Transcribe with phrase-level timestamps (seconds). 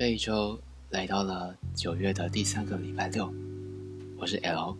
[0.00, 0.58] 这一周
[0.88, 3.30] 来到了九月的第三个礼拜六，
[4.16, 4.74] 我是 L，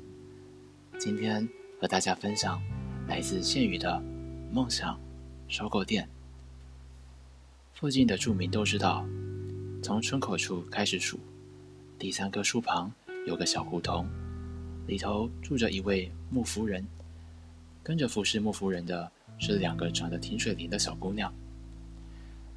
[0.99, 1.47] 今天
[1.79, 2.59] 和大家分享
[3.07, 4.03] 来自县语的
[4.51, 4.99] 梦想
[5.47, 6.09] 收购店。
[7.75, 9.07] 附近的住民都知道，
[9.83, 11.21] 从村口处开始数，
[11.99, 12.91] 第三棵树旁
[13.27, 14.09] 有个小胡同，
[14.87, 16.83] 里头住着一位木夫人，
[17.83, 21.31] 跟着服侍木夫人的是两个长得挺水灵的小姑娘，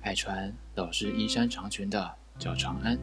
[0.02, 2.23] 爱穿老式衣衫长裙的。
[2.40, 2.98] 叫长安，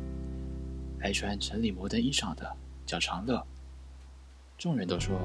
[1.00, 3.44] 爱穿城里摩登衣裳的叫长乐。
[4.58, 5.18] 众人都说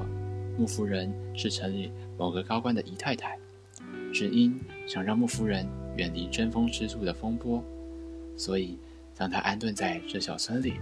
[0.57, 3.37] 穆夫人是城里某个高官的姨太太，
[4.13, 7.63] 只因想让穆夫人远离争风吃醋的风波，
[8.37, 8.77] 所以
[9.13, 10.75] 将她安顿在这小村里，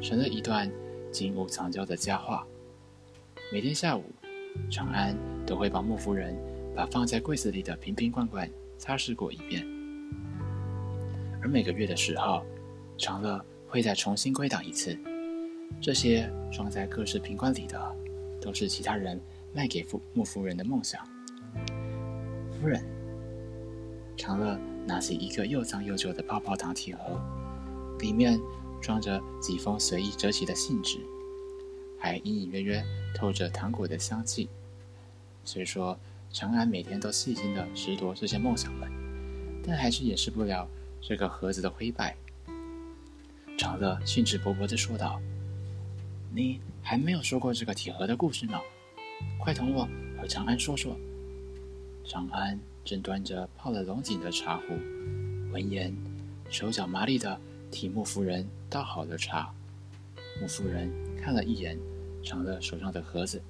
[0.00, 0.70] 成了一段
[1.12, 2.46] 金屋藏娇的佳话。
[3.52, 4.04] 每天下午，
[4.70, 5.14] 长安
[5.44, 6.34] 都会帮穆夫人
[6.74, 9.77] 把放在柜子里的瓶瓶罐罐擦拭过一遍。
[11.48, 12.44] 每个月的十号，
[12.98, 14.96] 长乐会再重新归档一次。
[15.80, 17.96] 这些装在各式瓶罐里的，
[18.38, 19.18] 都是其他人
[19.54, 21.02] 卖给夫穆夫人的梦想。
[22.60, 22.84] 夫人，
[24.14, 27.18] 长乐拿起一个又脏又旧的泡泡糖铁盒，
[28.00, 28.38] 里面
[28.82, 30.98] 装着几封随意折起的信纸，
[31.98, 34.50] 还隐隐约约透着糖果的香气。
[35.44, 35.98] 虽说
[36.30, 38.90] 长安每天都细心的拾掇这些梦想们，
[39.66, 40.68] 但还是掩饰不了。
[41.00, 42.14] 这个盒子的灰白，
[43.56, 45.20] 长乐兴致勃勃地说道
[46.34, 48.60] ：“你还没有说过这个铁盒的故事呢，
[49.38, 49.88] 快同我
[50.20, 50.96] 和长安说说。”
[52.04, 54.64] 长安正端着泡了龙井的茶壶，
[55.50, 55.94] 闻言，
[56.50, 59.52] 手脚麻利地替穆夫人倒好了茶。
[60.40, 61.78] 穆夫人看了一眼
[62.22, 63.42] 长乐手上的盒子，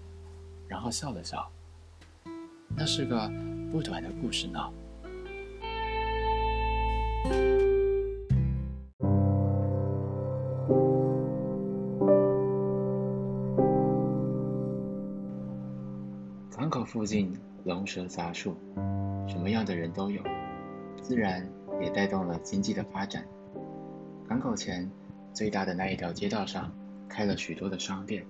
[0.67, 1.51] 然后笑了笑
[2.77, 3.31] ：“那是个
[3.71, 4.61] 不短的故事呢。”
[16.99, 17.33] 附近
[17.65, 18.57] 龙蛇杂树，
[19.29, 20.21] 什么样的人都有，
[21.01, 21.49] 自然
[21.81, 23.25] 也带动了经济的发展。
[24.29, 24.91] 港口前
[25.33, 26.73] 最大的那一条街道上，
[27.09, 28.27] 开了许多的商店，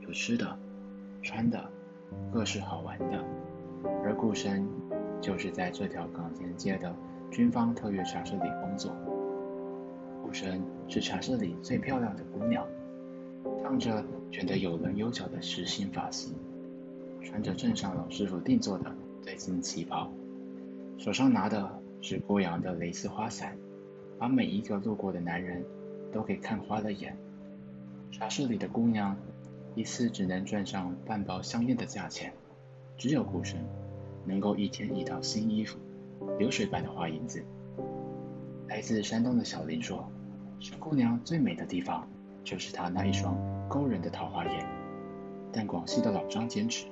[0.00, 0.58] 有吃的、
[1.22, 1.70] 穿的，
[2.32, 3.24] 各式好玩的。
[4.02, 4.68] 而顾生
[5.20, 6.92] 就是在这条港前街的。
[7.30, 8.92] 军方特约茶室里工作，
[10.24, 12.66] 顾生是茶室里最漂亮的姑娘，
[13.62, 16.34] 烫着卷得有棱有角的实心发型，
[17.22, 20.10] 穿着镇上老师傅定做的最新旗袍，
[20.98, 23.56] 手上拿的是郭阳的蕾丝花伞，
[24.18, 25.64] 把每一个路过的男人
[26.12, 27.16] 都给看花了眼。
[28.10, 29.16] 茶室里的姑娘
[29.74, 32.32] 一次只能赚上半包香烟的价钱，
[32.96, 33.58] 只有顾生
[34.24, 35.78] 能够一天一套新衣服。
[36.38, 37.42] 流水般的花银子。
[38.68, 40.06] 来自山东的小林说
[40.60, 42.06] ：“沈姑娘最美的地方，
[42.44, 43.34] 就是她那一双
[43.70, 44.66] 勾人的桃花眼。”
[45.50, 46.86] 但广西的老张坚持，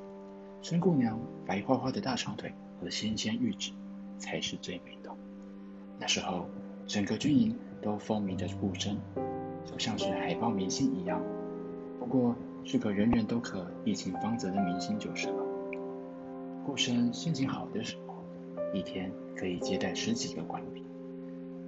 [0.61, 3.73] 沈姑娘白花花的大长腿和纤纤玉指，
[4.19, 5.11] 才是最美的。
[5.99, 6.47] 那时候，
[6.87, 8.99] 整个军营都风靡着顾生，
[9.65, 11.23] 就像是海报明星一样。
[11.99, 15.45] 不过，是个人人都可意气方泽的明星就是了。
[16.67, 18.03] 顾生心情好的时候。
[18.75, 20.85] 一天可以接待十几个官兵。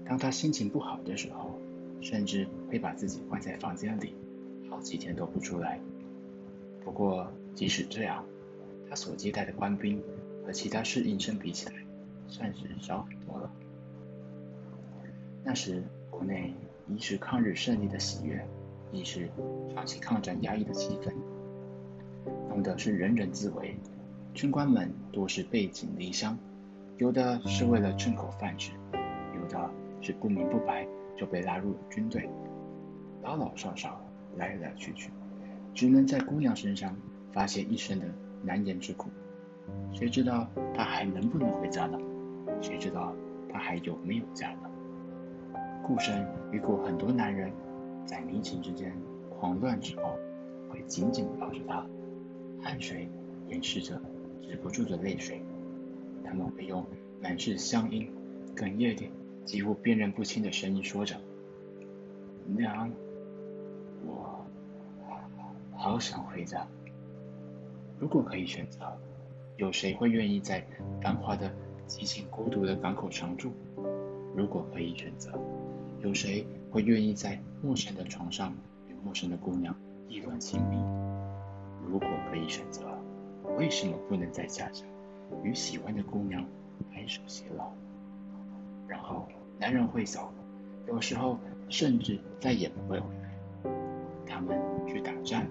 [0.04, 1.58] 当他心情不好的时候，
[2.02, 4.14] 甚至会把自己关在房间里，
[4.68, 5.80] 好几天都不出来。
[6.84, 8.22] 不过，即使这样，
[8.90, 10.02] 他所接待的官兵
[10.44, 11.74] 和其他侍应生比起来，
[12.26, 13.48] 算是少很多了。
[15.44, 16.52] 那时，国内
[16.88, 18.44] 一是抗日胜利的喜悦，
[18.90, 19.30] 一是
[19.72, 21.14] 长期抗战压抑的气氛，
[22.48, 23.76] 弄得是人人自危，
[24.34, 26.36] 军官们多是背井离乡。
[26.98, 28.72] 有的是为了挣口饭吃，
[29.36, 29.70] 有的
[30.02, 30.86] 是不明不白
[31.16, 32.28] 就被拉入了军队，
[33.22, 34.04] 老老少少
[34.36, 35.10] 来来去去，
[35.72, 36.94] 只能在姑娘身上
[37.32, 38.06] 发泄一生的
[38.42, 39.08] 难言之苦。
[39.92, 41.98] 谁知道他还能不能回家呢？
[42.60, 43.14] 谁知道
[43.48, 44.70] 他还有没有家呢？
[45.82, 47.52] 顾生遇过很多男人，
[48.04, 48.92] 在迷情之间
[49.28, 50.16] 狂乱之后，
[50.68, 51.86] 会紧紧抱着她，
[52.60, 53.08] 汗水
[53.48, 54.00] 掩饰着
[54.42, 55.42] 止不住的泪水。
[56.24, 56.84] 他们会用
[57.20, 58.08] 满是乡音、
[58.54, 59.10] 哽咽的、
[59.44, 61.16] 几乎辨认不清的声音说着
[62.46, 62.90] ：“娘，
[64.06, 64.44] 我
[65.72, 66.66] 好想回家。”
[68.00, 68.80] 如果可以选择，
[69.56, 70.64] 有谁会愿意在
[71.02, 71.50] 繁华的、
[71.86, 73.52] 寂静孤独的港口常住？
[74.34, 75.30] 如果可以选择，
[75.98, 78.54] 有谁会愿意在陌生的床上
[78.88, 79.76] 与陌生的姑娘
[80.08, 80.78] 意乱情迷？
[81.86, 82.86] 如果可以选择，
[83.58, 84.88] 为什么不能在家乡？
[85.44, 86.42] 与喜欢的姑娘
[86.90, 87.70] 白首偕老，
[88.88, 90.32] 然后男人会走，
[90.88, 91.38] 有时候
[91.68, 93.70] 甚至再也不会回来。
[94.26, 95.44] 他们去打仗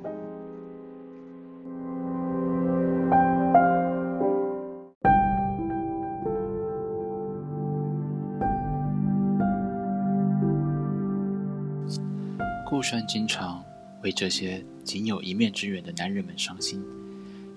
[12.80, 13.62] 顾生经常
[14.04, 16.82] 为这些仅有一面之缘的男人们伤心，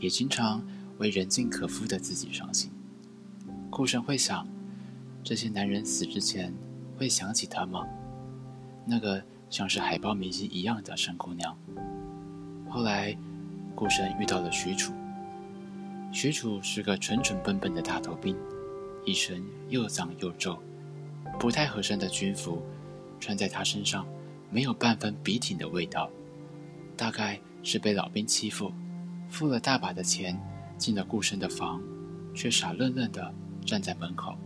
[0.01, 0.61] 也经常
[0.99, 2.73] 为人尽可夫的自己伤心。
[3.71, 4.45] 顾生会想，
[5.23, 6.53] 这些男人死之前
[6.99, 7.87] 会想起他吗？
[8.85, 11.57] 那个像是海豹明星一样的沈姑娘。
[12.69, 13.17] 后来，
[13.77, 14.93] 顾生遇到了许褚。
[16.11, 18.37] 许褚是个蠢蠢笨笨的大头兵，
[19.05, 20.61] 一身又脏又皱、
[21.39, 22.61] 不太合身的军服，
[23.21, 24.05] 穿在他身上。
[24.53, 26.11] 没有半分笔挺的味道，
[26.95, 28.71] 大概是被老兵欺负，
[29.31, 30.39] 付了大把的钱
[30.77, 31.81] 进了顾生的房，
[32.35, 33.33] 却傻愣愣的
[33.65, 34.37] 站在门口，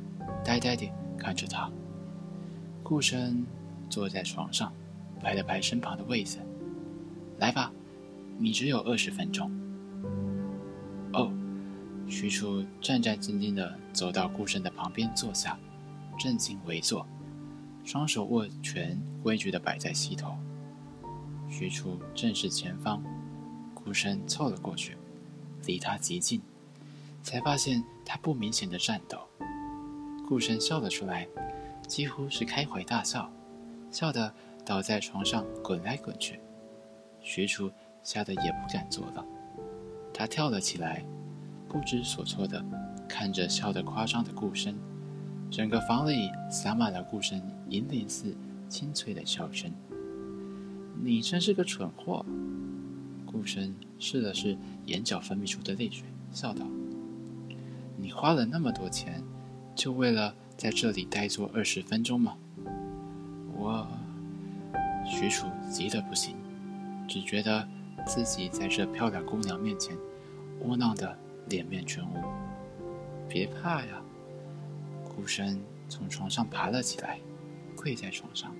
[0.44, 0.88] 呆呆地
[1.18, 1.68] 看着他。
[2.84, 3.44] 顾生
[3.90, 4.72] 坐在床上，
[5.20, 6.38] 拍了拍身旁的位子
[7.38, 7.72] ：“来吧，
[8.38, 9.50] 你只有二十分钟。”
[11.12, 11.32] 哦，
[12.08, 15.58] 徐楚战战兢兢地走到顾生的旁边坐下，
[16.16, 17.04] 正襟危坐。
[17.86, 20.36] 双手握拳，规矩地摆在膝头。
[21.48, 23.00] 徐楚正视前方，
[23.72, 24.96] 顾生凑了过去，
[25.66, 26.42] 离他极近，
[27.22, 29.20] 才发现他不明显的颤抖。
[30.28, 31.28] 顾生笑了出来，
[31.86, 33.30] 几乎是开怀大笑，
[33.92, 34.34] 笑得
[34.64, 36.40] 倒在床上滚来滚去。
[37.20, 37.70] 徐楚
[38.02, 39.24] 吓得也不敢坐了，
[40.12, 41.04] 他跳了起来，
[41.68, 42.64] 不知所措地
[43.08, 44.76] 看着笑得夸张的顾生。
[45.50, 48.34] 整个房里洒满了顾生银铃似
[48.68, 49.70] 清脆的笑声。
[51.02, 52.24] 你真是个蠢货！
[53.26, 54.56] 顾生试了试
[54.86, 56.64] 眼角分泌出的泪水，笑道
[57.98, 59.22] ：“你花了那么多钱，
[59.74, 62.34] 就为了在这里呆坐二十分钟吗？”
[63.54, 63.86] 我，
[65.04, 66.34] 许褚急得不行，
[67.06, 67.68] 只觉得
[68.06, 69.94] 自己在这漂亮姑娘面前
[70.60, 71.16] 窝囊的
[71.48, 72.14] 脸面全无。
[73.28, 74.00] 别怕呀！
[75.16, 75.58] 顾生
[75.88, 77.18] 从床上爬了起来，
[77.74, 78.54] 跪在床上，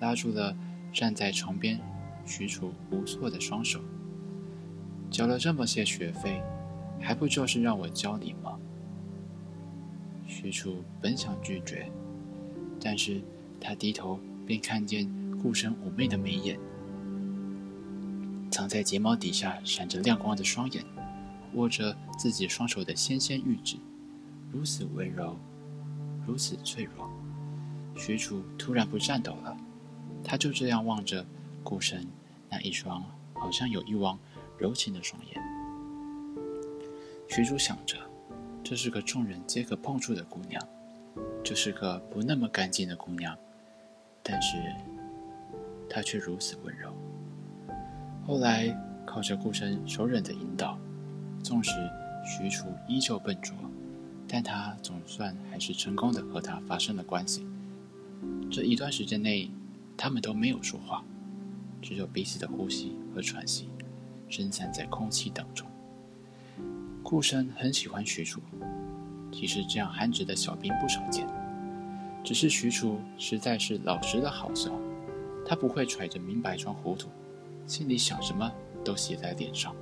[0.00, 0.56] 拉住了
[0.90, 1.78] 站在床边
[2.24, 3.80] 许褚无措的双手。
[5.10, 6.42] 交了这么些学费，
[6.98, 8.58] 还不就是让我教你吗？
[10.26, 11.88] 许褚本想拒绝，
[12.80, 13.20] 但是
[13.60, 15.08] 他低头便看见
[15.40, 16.58] 顾生妩媚的眉眼，
[18.50, 20.84] 藏在睫毛底下闪着亮光的双眼，
[21.54, 23.76] 握着自己双手的纤纤玉指，
[24.50, 25.38] 如此温柔。
[26.26, 27.08] 如此脆弱，
[27.96, 29.56] 许褚突然不颤抖了。
[30.24, 31.24] 他就这样望着
[31.62, 32.04] 顾生
[32.50, 34.18] 那一双好像有一汪
[34.58, 35.40] 柔情的双眼。
[37.28, 37.96] 许褚想着，
[38.64, 40.60] 这是个众人皆可碰触的姑娘，
[41.44, 43.36] 这是个不那么干净的姑娘，
[44.22, 44.56] 但是
[45.88, 46.92] 她却如此温柔。
[48.26, 48.68] 后来
[49.06, 50.76] 靠着顾生熟稔的引导，
[51.44, 51.70] 纵使
[52.24, 53.54] 许褚依旧笨拙。
[54.36, 57.46] 但他总算还是成功的和他发生了关系。
[58.50, 59.50] 这一段时间内，
[59.96, 61.02] 他们都没有说话，
[61.80, 63.70] 只有彼此的呼吸和喘息，
[64.30, 65.66] 分散在空气当中。
[67.02, 68.42] 顾生很喜欢许褚，
[69.32, 71.26] 其实这样憨直的小兵不少见。
[72.22, 74.70] 只是许褚实在是老实的好笑，
[75.46, 77.08] 他不会揣着明白装糊涂，
[77.66, 78.52] 心里想什么
[78.84, 79.74] 都写在脸上。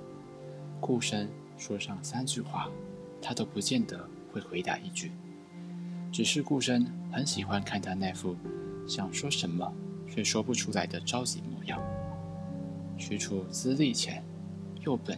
[0.80, 2.70] 顾生说上三句话，
[3.20, 4.08] 他都不见得。
[4.34, 5.12] 会回答一句，
[6.10, 8.34] 只是顾生很喜欢看他那副
[8.84, 9.72] 想说什么
[10.10, 11.80] 却说不出来的着急模样。
[12.98, 14.24] 许褚资历浅，
[14.84, 15.16] 又笨，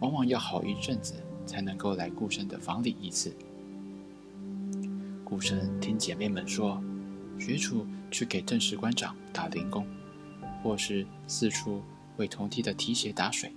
[0.00, 1.14] 往往要好一阵子
[1.46, 3.32] 才能够来顾生的房里一次。
[5.24, 6.82] 顾生听姐妹们说，
[7.38, 9.86] 许褚去给邓氏官长打零工，
[10.64, 11.80] 或是四处
[12.16, 13.52] 为同梯的提鞋打水，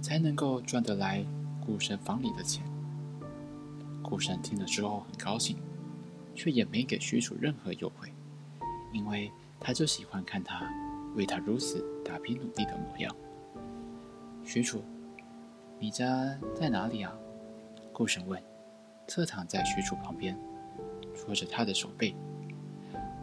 [0.00, 1.24] 才能够赚得来
[1.64, 2.62] 顾生房里的钱。
[4.08, 5.56] 顾生听了之后很高兴，
[6.36, 8.12] 却也没给许褚任何优惠，
[8.92, 10.62] 因为他就喜欢看他
[11.16, 13.12] 为他如此打拼努力的模样。
[14.44, 14.80] 许褚，
[15.80, 17.12] 你家在哪里啊？
[17.92, 18.40] 顾生问，
[19.08, 20.38] 侧躺在许褚旁边，
[21.16, 22.14] 戳着他的手背。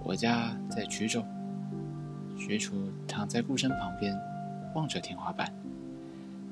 [0.03, 1.23] 我家在衢州。
[2.37, 4.13] 许褚躺在顾生旁边，
[4.75, 5.53] 望着天花板。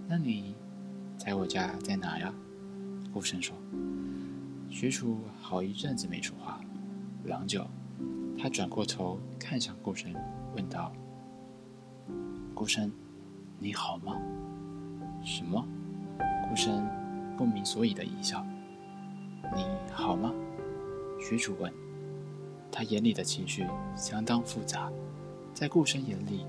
[0.07, 0.55] 那你，
[1.17, 2.33] 在我家在哪呀？
[3.13, 3.53] 顾生说。
[4.71, 6.61] 许褚好一阵子没说话，
[7.25, 7.67] 良久，
[8.39, 10.15] 他转过头看向顾生，
[10.55, 10.93] 问道
[12.55, 12.89] ：“顾生，
[13.59, 14.15] 你好吗
[15.23, 15.63] ？”“什么？”
[16.47, 16.87] 顾生
[17.37, 18.43] 不明所以的一笑。
[19.53, 20.33] “你好吗？”
[21.19, 21.71] 许褚问。
[22.71, 24.89] 他眼里的情绪相当复杂，
[25.53, 26.45] 在顾生眼里，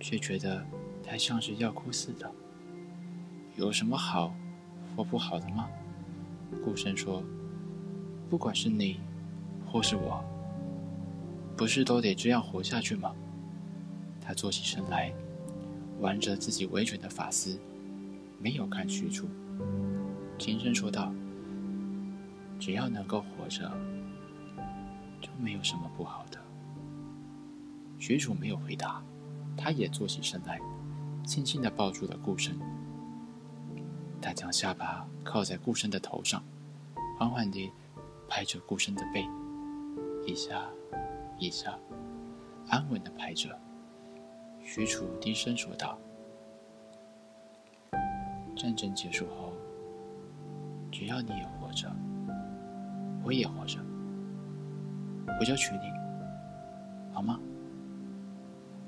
[0.00, 0.66] 却觉得
[1.04, 2.28] 他像是要哭似的。
[3.54, 4.34] 有什么好
[4.96, 5.68] 或不好的吗？
[6.64, 7.22] 顾生说
[8.28, 8.98] ：“不管是你，
[9.66, 10.22] 或是我，
[11.56, 13.14] 不是都得这样活下去吗？”
[14.20, 15.12] 他坐起身来，
[16.00, 17.58] 挽着自己微卷的发丝，
[18.40, 19.26] 没有看徐楚，
[20.38, 21.12] 轻声说道
[22.58, 23.72] ：“只要能够活着，
[25.20, 26.38] 就没有什么不好的。”
[27.98, 29.00] 许褚没有回答，
[29.56, 30.60] 他也坐起身来，
[31.24, 32.58] 轻轻的抱住了顾生。
[34.20, 36.42] 他将下巴靠在顾生的头上，
[37.16, 37.70] 缓缓地
[38.28, 39.24] 拍着顾生的背，
[40.26, 40.66] 一下，
[41.38, 41.78] 一下，
[42.68, 43.56] 安稳的拍着。
[44.62, 45.96] 许褚低声说道
[48.56, 49.52] ：“战争结束后，
[50.90, 51.90] 只要你也活着，
[53.24, 53.78] 我也活着，
[55.38, 55.90] 我就娶你，
[57.12, 57.38] 好吗？”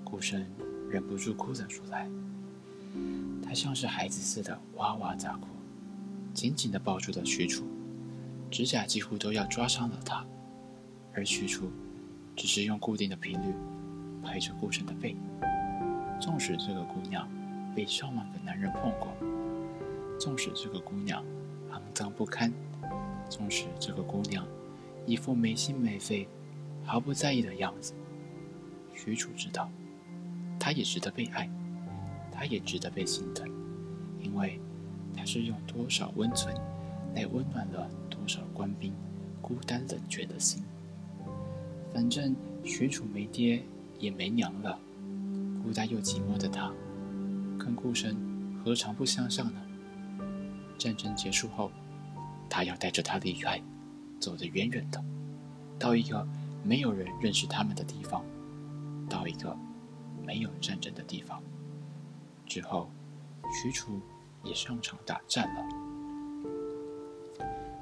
[0.02, 0.45] 顾生
[0.90, 2.09] 忍不住哭了出来。
[3.42, 5.47] 他像是孩子似的哇哇大哭，
[6.35, 7.62] 紧紧的抱住了许褚，
[8.50, 10.25] 指甲几乎都要抓伤了她。
[11.14, 11.71] 而许褚
[12.37, 13.55] 只是用固定的频率
[14.23, 15.17] 拍着顾生的背。
[16.21, 17.28] 纵使这个姑娘
[17.75, 19.09] 被上万个男人碰过，
[20.19, 21.25] 纵使这个姑娘
[21.71, 22.52] 肮脏不堪，
[23.28, 24.47] 纵使这个姑娘
[25.07, 26.28] 一副没心没肺、
[26.85, 27.95] 毫不在意的样子，
[28.95, 29.71] 许褚知道，
[30.59, 31.49] 她也值得被爱。
[32.31, 33.50] 他也值得被心疼，
[34.23, 34.61] 因为
[35.17, 36.55] 他是用多少温存
[37.12, 37.90] 来温暖了
[38.28, 38.92] 少官兵
[39.40, 40.62] 孤单冷绝的心。
[41.92, 43.64] 反正许褚没爹
[43.99, 44.78] 也没娘了，
[45.62, 46.70] 孤单又寂寞的他，
[47.58, 48.14] 跟顾生
[48.62, 49.61] 何尝不相像呢？
[50.76, 51.73] 战争结束后，
[52.49, 53.61] 他要带着他离开，
[54.20, 55.02] 走得远远的，
[55.78, 56.25] 到一个
[56.62, 58.23] 没有人认识他们的地方，
[59.08, 59.56] 到一个
[60.25, 61.42] 没有战争的地方。
[62.47, 62.90] 之后，
[63.62, 64.00] 许褚
[64.44, 65.88] 也上场打战了。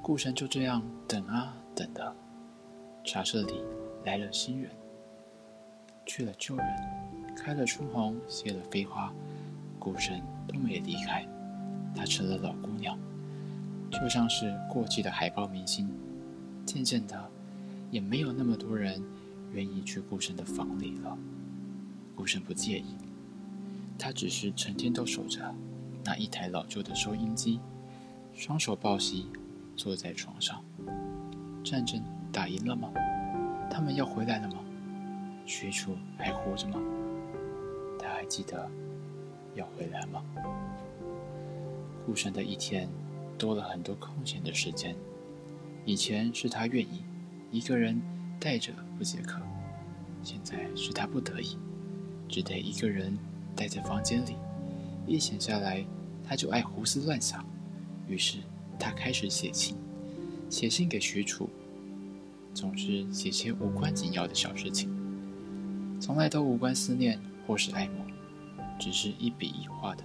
[0.06, 2.14] 顾生就这样等啊等的，
[3.02, 3.60] 茶社里
[4.04, 4.70] 来了新人，
[6.06, 6.66] 去了旧人，
[7.34, 9.12] 开了春红，谢了飞花，
[9.80, 11.26] 顾生都没离开。
[11.92, 12.96] 她成了老姑娘，
[13.90, 15.90] 就像是过气的海报明星。
[16.64, 17.28] 渐渐的，
[17.90, 19.02] 也没有那么多人
[19.50, 21.18] 愿意去顾生的房里了。
[22.14, 22.94] 顾生不介意。
[23.98, 25.52] 他只是成天都守着
[26.04, 27.58] 那一台老旧的收音机，
[28.36, 29.26] 双手抱膝
[29.76, 30.64] 坐在床上。
[31.62, 32.02] 战争
[32.32, 32.90] 打赢了吗？
[33.70, 34.56] 他们要回来了吗？
[35.44, 36.80] 学楚还活着吗？
[37.98, 38.68] 他还记得
[39.54, 40.22] 要回来吗？
[42.04, 42.88] 顾生的一天
[43.36, 44.94] 多了很多空闲的时间。
[45.84, 47.04] 以前是他愿意
[47.50, 48.00] 一个人
[48.40, 49.40] 带着不解渴，
[50.22, 51.58] 现在是他不得已，
[52.28, 53.16] 只得一个人。
[53.56, 54.36] 待在房间里，
[55.06, 55.82] 一闲下来，
[56.22, 57.42] 他就爱胡思乱想。
[58.06, 58.40] 于是
[58.78, 59.76] 他开始写信，
[60.48, 61.48] 写信给许褚，
[62.54, 64.90] 总是写些无关紧要的小事情，
[66.00, 68.04] 从来都无关思念或是爱慕，
[68.78, 70.04] 只是一笔一画的，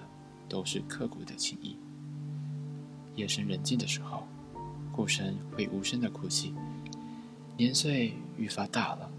[0.50, 1.78] 都是刻骨的情谊。
[3.16, 4.28] 夜深人静的时候，
[4.92, 6.54] 顾生会无声的哭泣。
[7.58, 9.12] 年岁愈发大了，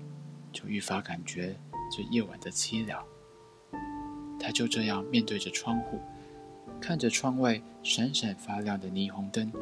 [0.53, 1.55] 就愈发感觉
[1.95, 3.03] 这夜晚的凄凉。
[4.41, 6.01] 他就这样面对着窗户，
[6.83, 9.53] 看着窗外闪闪发亮的霓虹灯，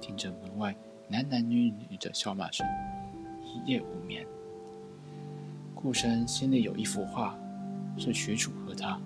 [0.00, 0.74] 听着门外
[1.06, 2.66] 男男女女的笑骂声，
[3.44, 4.26] 一夜无眠。
[5.74, 7.38] 顾生心里有一幅画，
[7.98, 8.98] 是许褚和他，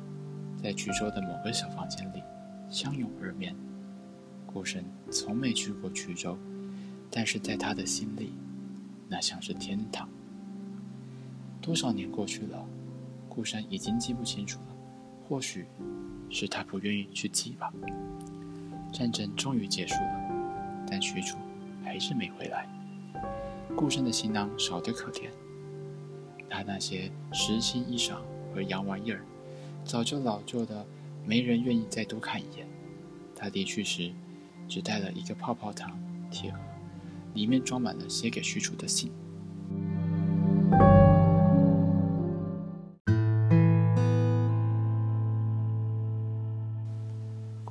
[0.63, 2.23] 在衢州的某个小房间里
[2.71, 3.53] 相拥而眠。
[4.47, 6.39] 顾生从没去过衢州，
[7.11, 8.33] 但是在他的心里，
[9.09, 10.09] 那像是天堂。
[11.61, 12.65] 多少年过去了，
[13.29, 14.77] 顾生已经记不清楚了。
[15.29, 15.67] 或许
[16.31, 17.73] 是他不愿意去记吧。
[18.93, 21.37] 战争终于结束了，但许褚
[21.85, 22.67] 还是没回来。
[23.77, 25.29] 顾生的行囊少得可怜，
[26.49, 28.17] 他那些实心衣裳
[28.55, 29.23] 和洋玩意儿，
[29.85, 30.87] 早就老旧的，
[31.27, 32.67] 没人愿意再多看一眼。
[33.35, 34.11] 他离去时，
[34.67, 35.99] 只带了一个泡泡糖
[36.31, 36.59] 铁盒，
[37.35, 39.13] 里面装满了写给许褚的信。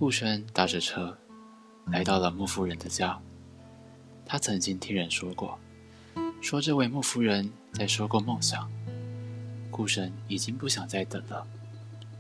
[0.05, 1.17] 顾生搭着车，
[1.87, 3.19] 来到了穆夫人的家。
[4.23, 5.57] 他曾经听人说过，
[6.39, 8.69] 说这位穆夫人在收购梦想。
[9.71, 11.47] 顾生已经不想再等了，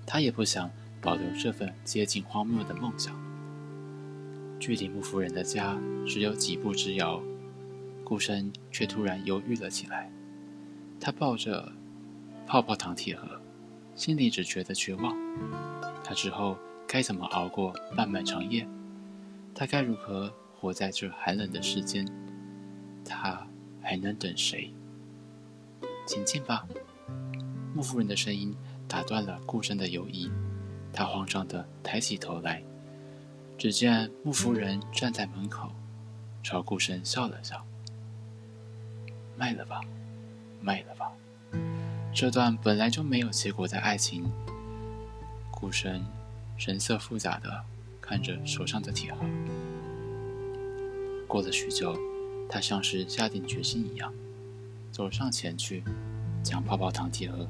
[0.03, 0.67] 他也不想
[0.99, 3.15] 保留这份接近荒谬的梦想。
[4.59, 5.77] 距离穆夫人的家
[6.07, 7.21] 只有几步之遥，
[8.03, 10.11] 顾生却突然犹豫了起来。
[10.99, 11.71] 他抱着
[12.47, 13.39] 泡泡糖铁盒，
[13.93, 15.15] 心里只觉得绝望。
[16.03, 18.67] 他之后该怎么熬过漫漫长夜？
[19.53, 22.05] 他该如何活在这寒冷的世间？
[23.03, 23.45] 他
[23.81, 24.73] 还能等谁？
[26.07, 26.65] 请进吧。
[27.73, 28.55] 穆夫人的声音
[28.87, 30.31] 打断了顾生的犹疑。
[30.93, 32.63] 他慌张地抬起头来，
[33.57, 35.69] 只见穆夫人站在门口，
[36.41, 37.65] 朝顾生笑了笑
[39.35, 39.81] ：“卖了吧，
[40.61, 41.11] 卖了吧。”
[42.15, 44.23] 这段本来就没有结果的爱情。
[45.51, 46.01] 顾生
[46.57, 47.63] 神色复杂的
[48.01, 49.19] 看着手上的铁盒。
[51.27, 51.97] 过了许久，
[52.49, 54.13] 他像是下定决心一样，
[54.91, 55.83] 走上前去，
[56.43, 57.47] 将泡泡糖铁盒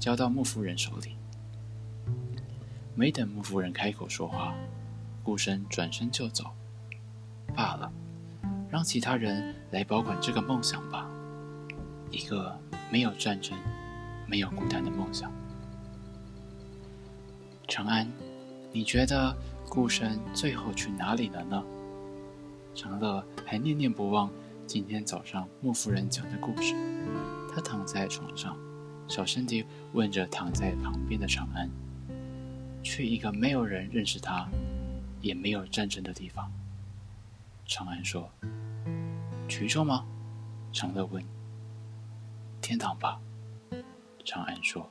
[0.00, 1.16] 交到穆夫人手里。
[2.94, 4.54] 没等穆夫人开口说话，
[5.22, 6.50] 顾生转身就走。
[7.54, 7.92] 罢了，
[8.70, 11.08] 让其他人来保管这个梦想吧，
[12.10, 12.58] 一个
[12.90, 13.56] 没有战争、
[14.26, 15.30] 没有孤单的梦想。
[17.68, 18.10] 长安，
[18.70, 19.34] 你觉得
[19.68, 21.62] 顾生最后去哪里了呢？
[22.74, 24.30] 长乐还念念不忘
[24.66, 26.74] 今天早上莫夫人讲的故事。
[27.52, 28.56] 他躺在床上，
[29.08, 31.68] 小声地问着躺在旁边的长安
[32.84, 34.46] ：“去一个没有人认识他，
[35.20, 36.52] 也没有战争的地方。”
[37.66, 38.30] 长安说
[39.48, 40.04] ：“衢州吗？”
[40.72, 41.24] 长乐问
[42.62, 43.18] ：“天堂吧。”
[44.24, 44.88] 长安说。